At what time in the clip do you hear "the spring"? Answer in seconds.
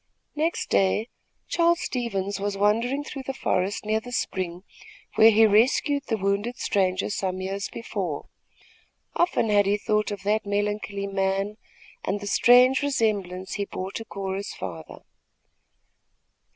3.99-4.63